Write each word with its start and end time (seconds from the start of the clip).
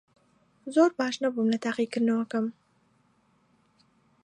زۆر 0.73 0.89
باش 0.99 1.15
نەبووم 1.23 1.47
لە 1.53 1.59
تاقیکردنەوەکەم. 1.65 2.47